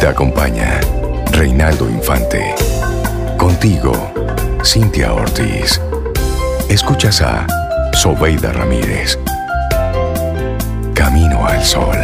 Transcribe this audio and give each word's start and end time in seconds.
Te 0.00 0.06
acompaña 0.06 0.80
Reinaldo 1.32 1.90
Infante. 1.90 2.54
Contigo, 3.36 3.92
Cintia 4.64 5.12
Ortiz. 5.12 5.80
Escuchas 6.68 7.20
a 7.20 7.44
Sobeida 7.94 8.52
Ramírez. 8.52 9.18
Camino 10.94 11.44
al 11.44 11.64
Sol. 11.64 11.96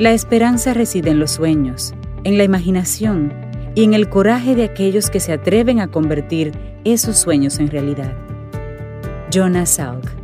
La 0.00 0.10
esperanza 0.10 0.74
reside 0.74 1.10
en 1.10 1.20
los 1.20 1.30
sueños, 1.30 1.94
en 2.24 2.36
la 2.36 2.42
imaginación 2.42 3.32
y 3.76 3.84
en 3.84 3.94
el 3.94 4.08
coraje 4.08 4.56
de 4.56 4.64
aquellos 4.64 5.08
que 5.08 5.20
se 5.20 5.32
atreven 5.32 5.78
a 5.78 5.86
convertir 5.86 6.50
esos 6.82 7.16
sueños 7.16 7.60
en 7.60 7.70
realidad. 7.70 8.12
Jonas 9.30 9.70
Salk. 9.70 10.19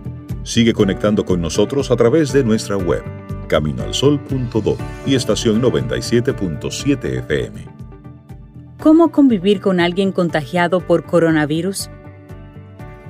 Sigue 0.46 0.74
conectando 0.74 1.24
con 1.24 1.40
nosotros 1.40 1.90
a 1.90 1.96
través 1.96 2.32
de 2.32 2.44
nuestra 2.44 2.76
web, 2.76 3.02
caminoalsol.do 3.48 4.77
y 5.05 5.16
estación 5.16 5.60
97.7 5.60 7.19
FM. 7.19 7.66
¿Cómo 8.78 9.10
convivir 9.10 9.60
con 9.60 9.80
alguien 9.80 10.12
contagiado 10.12 10.78
por 10.78 11.05
coronavirus? 11.05 11.91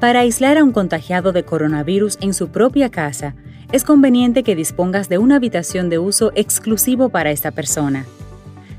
Para 0.01 0.21
aislar 0.21 0.57
a 0.57 0.65
un 0.65 0.73
contagiado 0.73 1.33
de 1.33 1.45
coronavirus 1.45 2.17
en 2.23 2.33
su 2.33 2.49
propia 2.49 2.91
casa, 2.91 3.35
es 3.71 3.85
conveniente 3.85 4.43
que 4.43 4.57
dispongas 4.57 5.11
de 5.11 5.19
una 5.19 5.37
habitación 5.37 5.91
de 5.91 5.99
uso 5.99 6.33
exclusivo 6.37 7.11
para 7.11 7.33
esta 7.33 7.51
persona. 7.51 8.07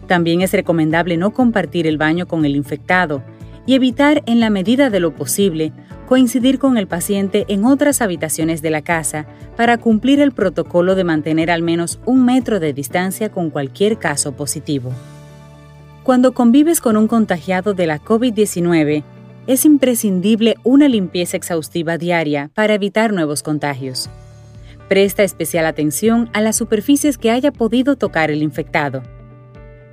También 0.08 0.42
es 0.42 0.52
recomendable 0.52 1.16
no 1.18 1.30
compartir 1.30 1.86
el 1.86 2.00
baño 2.00 2.26
con 2.28 2.44
el 2.44 2.56
infectado 2.56 3.22
y 3.68 3.76
evitar, 3.76 4.24
en 4.26 4.40
la 4.40 4.50
medida 4.50 4.90
de 4.90 5.00
lo 5.00 5.14
posible, 5.14 5.74
coincidir 6.08 6.58
con 6.58 6.78
el 6.78 6.88
paciente 6.88 7.46
en 7.50 7.66
otras 7.66 8.02
habitaciones 8.02 8.64
de 8.64 8.72
la 8.72 8.82
casa 8.82 9.28
para 9.56 9.78
cumplir 9.78 10.22
el 10.22 10.32
protocolo 10.32 10.96
de 10.96 11.04
mantener 11.04 11.52
al 11.52 11.62
menos 11.62 12.00
un 12.06 12.26
metro 12.26 12.60
de 12.60 12.74
distancia 12.74 13.30
con 13.30 13.52
cualquier 13.52 14.00
caso 14.00 14.32
positivo. 14.32 14.92
Cuando 16.04 16.34
convives 16.34 16.80
con 16.80 16.96
un 16.96 17.08
contagiado 17.08 17.74
de 17.74 17.86
la 17.86 18.02
COVID-19, 18.02 19.04
es 19.48 19.66
imprescindible 19.66 20.56
una 20.64 20.88
limpieza 20.88 21.36
exhaustiva 21.36 21.98
diaria 21.98 22.50
para 22.54 22.74
evitar 22.74 23.12
nuevos 23.12 23.44
contagios. 23.44 24.10
Presta 24.88 25.24
especial 25.24 25.66
atención 25.66 26.30
a 26.32 26.40
las 26.40 26.56
superficies 26.56 27.18
que 27.18 27.32
haya 27.32 27.52
podido 27.52 27.98
tocar 27.98 28.32
el 28.32 28.42
infectado. 28.42 29.04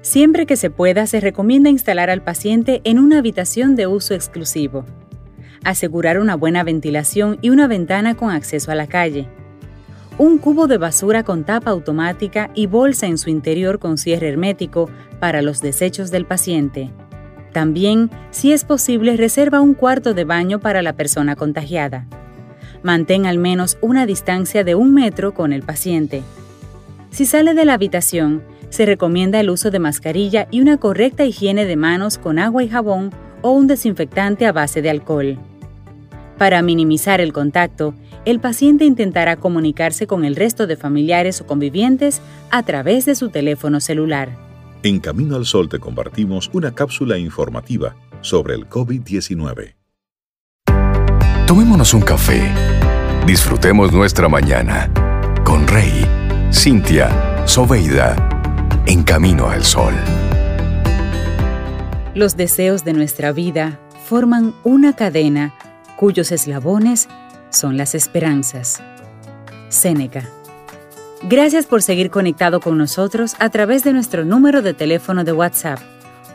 Siempre 0.05 0.45
que 0.45 0.57
se 0.57 0.69
pueda, 0.69 1.07
se 1.07 1.19
recomienda 1.19 1.71
instalar 1.71 2.11
al 2.11 2.21
paciente 2.21 2.83
en 2.85 2.99
una 2.99 3.21
habitación 3.21 3.75
de 3.75 3.87
uso 3.87 4.13
exclusivo. 4.13 4.85
Asegurar 5.65 6.19
una 6.19 6.35
buena 6.35 6.63
ventilación 6.63 7.39
y 7.41 7.49
una 7.49 7.67
ventana 7.69 8.15
con 8.15 8.31
acceso 8.31 8.71
a 8.71 8.75
la 8.75 8.87
calle. 8.87 9.29
Un 10.19 10.37
cubo 10.37 10.67
de 10.67 10.77
basura 10.77 11.23
con 11.23 11.45
tapa 11.45 11.71
automática 11.71 12.51
y 12.55 12.67
bolsa 12.67 13.07
en 13.07 13.17
su 13.17 13.31
interior 13.31 13.79
con 13.79 13.97
cierre 13.97 14.29
hermético 14.29 14.91
para 15.21 15.41
los 15.41 15.63
desechos 15.63 16.11
del 16.11 16.27
paciente. 16.27 16.91
También, 17.55 18.11
si 18.31 18.53
es 18.53 18.65
posible, 18.65 19.17
reserva 19.17 19.63
un 19.63 19.73
cuarto 19.73 20.13
de 20.13 20.25
baño 20.25 20.61
para 20.61 20.83
la 20.83 20.93
persona 20.93 21.35
contagiada. 21.35 22.07
Mantén 22.83 23.25
al 23.25 23.39
menos 23.39 23.79
una 23.81 24.05
distancia 24.05 24.65
de 24.65 24.75
un 24.75 24.93
metro 24.93 25.33
con 25.33 25.55
el 25.55 25.63
paciente. 25.63 26.23
Si 27.09 27.25
sale 27.25 27.55
de 27.55 27.65
la 27.65 27.73
habitación, 27.73 28.43
se 28.75 28.87
recomienda 28.87 29.41
el 29.41 29.51
uso 29.51 29.71
de 29.71 29.79
mascarilla 29.79 30.49
y 30.51 30.61
una 30.61 30.77
correcta 30.77 31.25
higiene 31.25 31.65
de 31.65 31.77
manos 31.77 32.19
con 32.19 32.39
agua 32.39 32.65
y 32.65 32.69
jabón 32.69 33.11
o 33.41 33.53
un 33.53 33.69
desinfectante 33.69 34.47
a 34.47 34.53
base 34.53 34.83
de 34.83 34.91
alcohol. 34.91 35.39
Para 36.39 36.61
minimizar 36.61 37.21
el 37.21 37.33
contacto, 37.33 37.95
el 38.25 38.41
paciente 38.41 38.85
intentará 38.85 39.37
comunicarse 39.37 40.09
con 40.09 40.25
el 40.25 40.35
resto 40.35 40.67
de 40.67 40.77
familiares 40.77 41.41
o 41.41 41.47
convivientes 41.47 42.21
a 42.51 42.65
través 42.65 43.07
de 43.07 43.15
su 43.15 43.29
teléfono 43.29 43.81
celular. 43.81 44.37
En 44.83 44.99
Camino 44.99 45.37
al 45.37 45.47
Sol 45.47 45.69
te 45.69 45.79
compartimos 45.79 46.51
una 46.53 46.75
cápsula 46.75 47.17
informativa 47.17 47.95
sobre 48.23 48.55
el 48.55 48.69
COVID-19. 48.69 49.75
Tomémonos 51.47 51.95
un 51.95 52.03
café. 52.03 52.43
Disfrutemos 53.25 53.93
nuestra 53.93 54.29
mañana 54.29 54.91
con 55.45 55.69
Rey, 55.69 56.05
Cintia, 56.53 57.47
Soveida, 57.47 58.34
en 58.87 59.03
Camino 59.03 59.49
al 59.49 59.65
Sol. 59.65 59.95
Los 62.15 62.37
deseos 62.37 62.85
de 62.85 62.93
nuestra 62.93 63.33
vida 63.33 63.81
forman 64.05 64.55
una 64.63 64.95
cadena 64.95 65.55
cuyos 65.97 66.31
eslabones 66.33 67.09
son 67.51 67.77
las 67.77 67.95
esperanzas. 67.95 68.83
Séneca. 69.69 70.29
Gracias 71.23 71.67
por 71.67 71.83
seguir 71.83 72.11
conectado 72.11 72.59
con 72.61 72.77
nosotros 72.77 73.37
a 73.39 73.49
través 73.49 73.85
de 73.85 73.93
nuestro 73.95 74.25
número 74.25 74.61
de 74.61 74.75
teléfono 74.75 75.23
de 75.25 75.33
WhatsApp 75.33 75.79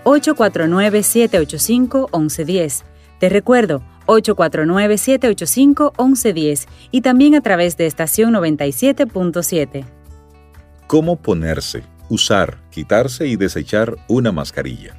849-785-1110. 0.06 2.84
Te 3.20 3.30
recuerdo, 3.30 3.84
849-785-1110 4.08 6.68
y 6.90 7.02
también 7.02 7.36
a 7.36 7.42
través 7.42 7.78
de 7.78 7.86
estación 7.86 8.34
97.7. 8.34 9.86
¿Cómo 10.88 11.18
ponerse, 11.18 11.84
usar, 12.10 12.58
quitarse 12.72 13.28
y 13.28 13.36
desechar 13.36 13.96
una 14.08 14.32
mascarilla? 14.32 14.96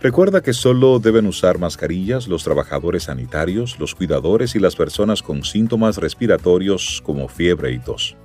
Recuerda 0.00 0.42
que 0.42 0.52
solo 0.52 0.98
deben 0.98 1.26
usar 1.26 1.60
mascarillas 1.60 2.26
los 2.26 2.42
trabajadores 2.42 3.04
sanitarios, 3.04 3.78
los 3.78 3.94
cuidadores 3.94 4.56
y 4.56 4.58
las 4.58 4.74
personas 4.74 5.22
con 5.22 5.44
síntomas 5.44 5.98
respiratorios 5.98 7.00
como 7.04 7.28
fiebre 7.28 7.70
y 7.70 7.78
tos. 7.78 8.16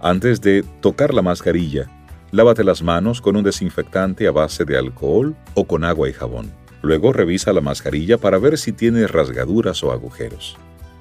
Antes 0.00 0.40
de 0.40 0.64
tocar 0.80 1.12
la 1.12 1.20
mascarilla, 1.20 1.90
lávate 2.32 2.64
las 2.64 2.82
manos 2.82 3.20
con 3.20 3.36
un 3.36 3.44
desinfectante 3.44 4.26
a 4.26 4.30
base 4.30 4.64
de 4.64 4.78
alcohol 4.78 5.36
o 5.52 5.66
con 5.66 5.84
agua 5.84 6.08
y 6.08 6.14
jabón. 6.14 6.50
Luego 6.80 7.12
revisa 7.12 7.52
la 7.52 7.60
mascarilla 7.60 8.16
para 8.16 8.38
ver 8.38 8.56
si 8.56 8.72
tiene 8.72 9.06
rasgaduras 9.06 9.82
o 9.84 9.92
agujeros. 9.92 10.56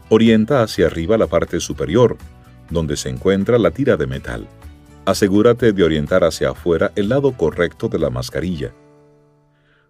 Orienta 0.10 0.64
hacia 0.64 0.88
arriba 0.88 1.18
la 1.18 1.28
parte 1.28 1.60
superior, 1.60 2.18
donde 2.70 2.98
se 2.98 3.10
encuentra 3.10 3.58
la 3.58 3.72
tira 3.72 3.96
de 3.96 4.08
metal. 4.08 4.48
Asegúrate 5.06 5.72
de 5.72 5.84
orientar 5.84 6.24
hacia 6.24 6.50
afuera 6.50 6.92
el 6.96 7.10
lado 7.10 7.32
correcto 7.38 7.90
de 7.90 8.00
la 8.00 8.10
mascarilla. 8.10 8.74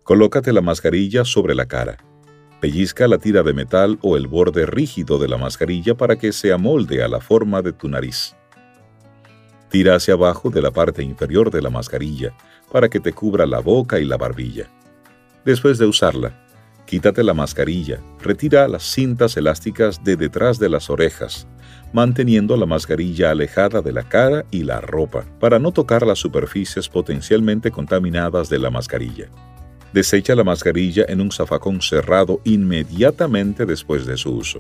Colócate 0.03 0.51
la 0.51 0.59
mascarilla 0.59 1.23
sobre 1.23 1.55
la 1.55 1.67
cara. 1.67 1.97
Pellizca 2.59 3.07
la 3.07 3.17
tira 3.17 3.41
de 3.41 3.53
metal 3.53 3.97
o 4.01 4.17
el 4.17 4.27
borde 4.27 4.65
rígido 4.65 5.17
de 5.17 5.29
la 5.29 5.37
mascarilla 5.37 5.95
para 5.95 6.17
que 6.17 6.33
se 6.33 6.51
amolde 6.51 7.01
a 7.01 7.07
la 7.07 7.21
forma 7.21 7.61
de 7.61 7.71
tu 7.71 7.87
nariz. 7.87 8.35
Tira 9.69 9.95
hacia 9.95 10.15
abajo 10.15 10.49
de 10.49 10.61
la 10.61 10.71
parte 10.71 11.01
inferior 11.01 11.49
de 11.49 11.61
la 11.61 11.69
mascarilla 11.69 12.33
para 12.69 12.89
que 12.89 12.99
te 12.99 13.13
cubra 13.13 13.45
la 13.45 13.59
boca 13.59 13.99
y 13.99 14.03
la 14.03 14.17
barbilla. 14.17 14.69
Después 15.45 15.77
de 15.77 15.85
usarla, 15.85 16.44
quítate 16.85 17.23
la 17.23 17.33
mascarilla, 17.33 17.99
retira 18.21 18.67
las 18.67 18.83
cintas 18.83 19.37
elásticas 19.37 20.03
de 20.03 20.15
detrás 20.15 20.59
de 20.59 20.69
las 20.69 20.89
orejas, 20.89 21.47
manteniendo 21.93 22.57
la 22.57 22.65
mascarilla 22.65 23.31
alejada 23.31 23.81
de 23.81 23.91
la 23.91 24.03
cara 24.03 24.45
y 24.51 24.63
la 24.63 24.81
ropa 24.81 25.25
para 25.39 25.59
no 25.59 25.71
tocar 25.71 26.05
las 26.05 26.19
superficies 26.19 26.89
potencialmente 26.89 27.71
contaminadas 27.71 28.49
de 28.49 28.59
la 28.59 28.69
mascarilla. 28.69 29.29
Desecha 29.93 30.35
la 30.35 30.43
mascarilla 30.43 31.05
en 31.07 31.21
un 31.21 31.31
zafacón 31.31 31.81
cerrado 31.81 32.41
inmediatamente 32.43 33.65
después 33.65 34.05
de 34.05 34.17
su 34.17 34.35
uso. 34.35 34.59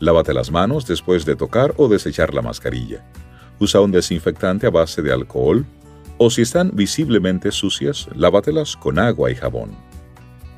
Lávate 0.00 0.34
las 0.34 0.50
manos 0.50 0.86
después 0.86 1.24
de 1.24 1.36
tocar 1.36 1.72
o 1.76 1.88
desechar 1.88 2.34
la 2.34 2.42
mascarilla. 2.42 3.04
Usa 3.60 3.80
un 3.80 3.92
desinfectante 3.92 4.66
a 4.66 4.70
base 4.70 5.00
de 5.00 5.12
alcohol 5.12 5.64
o 6.18 6.30
si 6.30 6.42
están 6.42 6.72
visiblemente 6.74 7.52
sucias, 7.52 8.08
lávatelas 8.14 8.76
con 8.76 8.98
agua 8.98 9.30
y 9.30 9.36
jabón. 9.36 9.91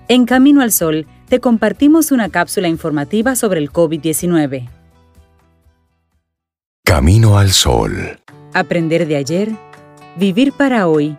En 0.07 0.27
Camino 0.27 0.61
al 0.61 0.71
Sol, 0.71 1.07
te 1.31 1.41
compartimos 1.41 2.13
una 2.13 2.29
cápsula 2.29 2.69
informativa 2.69 3.35
sobre 3.37 3.59
el 3.61 3.73
COVID-19. 3.73 4.69
Camino 6.85 7.39
al 7.39 7.53
Sol. 7.53 8.19
Aprender 8.53 9.07
de 9.07 9.17
ayer, 9.17 9.53
vivir 10.17 10.53
para 10.53 10.89
hoy, 10.89 11.17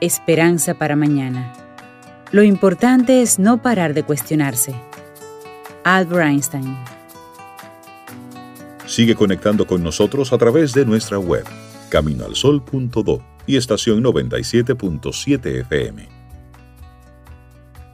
esperanza 0.00 0.74
para 0.74 0.94
mañana. 0.94 1.52
Lo 2.30 2.44
importante 2.44 3.22
es 3.22 3.40
no 3.40 3.60
parar 3.60 3.92
de 3.92 4.04
cuestionarse. 4.04 4.72
Albert 5.82 6.28
Einstein. 6.28 6.76
Sigue 8.86 9.16
conectando 9.16 9.66
con 9.66 9.82
nosotros 9.82 10.32
a 10.32 10.38
través 10.38 10.72
de 10.72 10.86
nuestra 10.86 11.18
web, 11.18 11.44
caminoalsol.do 11.88 13.20
y 13.48 13.56
estación 13.56 14.04
97.7 14.04 15.60
FM. 15.62 16.21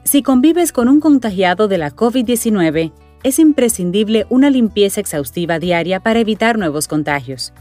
Si 0.09 0.23
convives 0.23 0.71
con 0.71 0.89
un 0.89 1.01
contagiado 1.01 1.67
de 1.67 1.77
la 1.77 1.95
COVID-19, 1.95 2.91
es 3.21 3.37
imprescindible 3.37 4.25
una 4.31 4.49
limpieza 4.49 4.99
exhaustiva 4.99 5.59
diaria 5.59 5.99
para 5.99 6.19
evitar 6.19 6.57
nuevos 6.57 6.87
contagios. 6.87 7.53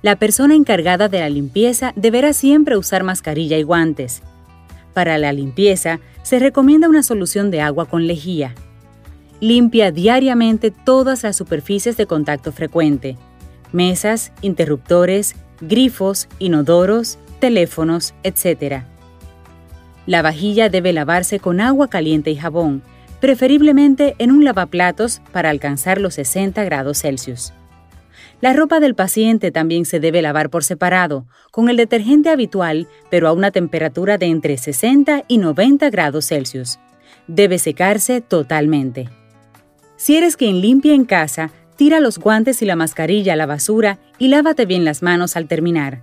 La 0.00 0.14
persona 0.14 0.54
encargada 0.54 1.08
de 1.08 1.18
la 1.18 1.28
limpieza 1.28 1.92
deberá 1.96 2.32
siempre 2.32 2.76
usar 2.76 3.02
mascarilla 3.02 3.58
y 3.58 3.64
guantes. 3.64 4.22
Para 4.94 5.18
la 5.18 5.32
limpieza, 5.32 5.98
se 6.22 6.38
recomienda 6.38 6.88
una 6.88 7.02
solución 7.02 7.50
de 7.50 7.60
agua 7.60 7.86
con 7.86 8.06
lejía. 8.06 8.54
Limpia 9.40 9.90
diariamente 9.90 10.70
todas 10.70 11.24
las 11.24 11.36
superficies 11.36 11.96
de 11.96 12.06
contacto 12.06 12.52
frecuente, 12.52 13.16
mesas, 13.72 14.32
interruptores, 14.42 15.34
grifos, 15.60 16.28
inodoros, 16.38 17.18
teléfonos, 17.40 18.14
etc. 18.22 18.84
La 20.06 20.22
vajilla 20.22 20.68
debe 20.68 20.92
lavarse 20.92 21.40
con 21.40 21.60
agua 21.60 21.88
caliente 21.88 22.30
y 22.30 22.36
jabón, 22.36 22.82
preferiblemente 23.20 24.14
en 24.18 24.30
un 24.30 24.44
lavaplatos 24.44 25.20
para 25.32 25.50
alcanzar 25.50 26.00
los 26.00 26.14
60 26.14 26.64
grados 26.64 27.02
Celsius. 27.02 27.52
La 28.40 28.54
ropa 28.54 28.80
del 28.80 28.94
paciente 28.94 29.50
también 29.50 29.84
se 29.84 30.00
debe 30.00 30.22
lavar 30.22 30.48
por 30.48 30.64
separado, 30.64 31.26
con 31.50 31.68
el 31.68 31.76
detergente 31.76 32.30
habitual, 32.30 32.88
pero 33.10 33.28
a 33.28 33.32
una 33.32 33.50
temperatura 33.50 34.16
de 34.16 34.26
entre 34.26 34.56
60 34.56 35.24
y 35.28 35.36
90 35.36 35.90
grados 35.90 36.26
Celsius. 36.26 36.78
Debe 37.26 37.58
secarse 37.58 38.22
totalmente. 38.22 39.10
Si 39.96 40.16
eres 40.16 40.38
quien 40.38 40.62
limpia 40.62 40.94
en 40.94 41.04
casa, 41.04 41.50
tira 41.76 42.00
los 42.00 42.18
guantes 42.18 42.62
y 42.62 42.64
la 42.64 42.76
mascarilla 42.76 43.34
a 43.34 43.36
la 43.36 43.46
basura 43.46 43.98
y 44.18 44.28
lávate 44.28 44.64
bien 44.64 44.86
las 44.86 45.02
manos 45.02 45.36
al 45.36 45.46
terminar. 45.46 46.02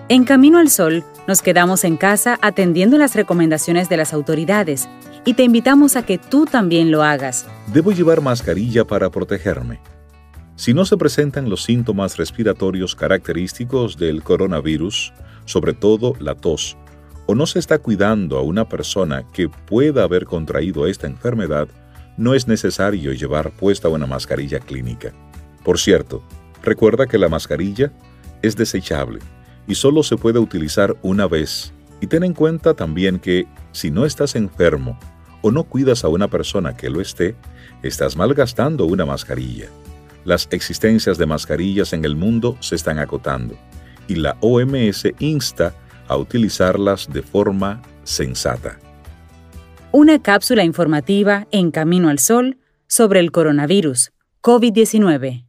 En 0.09 0.25
Camino 0.25 0.57
al 0.57 0.69
Sol, 0.69 1.05
nos 1.25 1.41
quedamos 1.41 1.85
en 1.85 1.95
casa 1.95 2.37
atendiendo 2.41 2.97
las 2.97 3.15
recomendaciones 3.15 3.87
de 3.87 3.95
las 3.95 4.11
autoridades 4.11 4.89
y 5.23 5.35
te 5.35 5.43
invitamos 5.43 5.95
a 5.95 6.05
que 6.05 6.17
tú 6.17 6.47
también 6.47 6.91
lo 6.91 7.01
hagas. 7.01 7.47
Debo 7.67 7.93
llevar 7.93 8.19
mascarilla 8.19 8.83
para 8.83 9.09
protegerme. 9.09 9.79
Si 10.57 10.73
no 10.73 10.83
se 10.83 10.97
presentan 10.97 11.49
los 11.49 11.63
síntomas 11.63 12.17
respiratorios 12.17 12.93
característicos 12.93 13.95
del 13.95 14.21
coronavirus, 14.21 15.13
sobre 15.45 15.71
todo 15.71 16.15
la 16.19 16.35
tos, 16.35 16.75
o 17.25 17.35
no 17.35 17.45
se 17.45 17.59
está 17.59 17.79
cuidando 17.79 18.37
a 18.37 18.41
una 18.41 18.69
persona 18.69 19.23
que 19.33 19.49
pueda 19.49 20.03
haber 20.03 20.25
contraído 20.25 20.87
esta 20.87 21.07
enfermedad, 21.07 21.67
no 22.17 22.33
es 22.33 22.47
necesario 22.47 23.13
llevar 23.13 23.51
puesta 23.51 23.89
una 23.89 24.07
mascarilla 24.07 24.59
clínica. 24.59 25.13
Por 25.63 25.79
cierto, 25.79 26.23
recuerda 26.63 27.07
que 27.07 27.17
la 27.17 27.29
mascarilla 27.29 27.91
es 28.41 28.55
desechable 28.55 29.19
y 29.67 29.75
solo 29.75 30.03
se 30.03 30.17
puede 30.17 30.39
utilizar 30.39 30.95
una 31.01 31.27
vez. 31.27 31.73
Y 32.01 32.07
ten 32.07 32.23
en 32.23 32.33
cuenta 32.33 32.73
también 32.73 33.19
que 33.19 33.47
si 33.71 33.91
no 33.91 34.05
estás 34.05 34.35
enfermo 34.35 34.99
o 35.41 35.51
no 35.51 35.63
cuidas 35.63 36.03
a 36.03 36.07
una 36.07 36.27
persona 36.27 36.75
que 36.75 36.89
lo 36.89 37.01
esté, 37.01 37.35
estás 37.83 38.15
malgastando 38.15 38.85
una 38.85 39.05
mascarilla. 39.05 39.67
Las 40.23 40.47
existencias 40.51 41.17
de 41.17 41.25
mascarillas 41.25 41.93
en 41.93 42.03
el 42.05 42.15
mundo 42.15 42.57
se 42.59 42.75
están 42.75 42.99
acotando 42.99 43.55
y 44.07 44.15
la 44.15 44.37
OMS 44.41 45.07
insta 45.19 45.73
a 46.07 46.17
utilizarlas 46.17 47.11
de 47.11 47.21
forma 47.21 47.81
sensata. 48.03 48.79
Una 49.91 50.21
cápsula 50.21 50.63
informativa 50.63 51.47
en 51.51 51.71
Camino 51.71 52.09
al 52.09 52.19
Sol 52.19 52.57
sobre 52.87 53.19
el 53.19 53.31
coronavirus 53.31 54.11
COVID-19. 54.41 55.44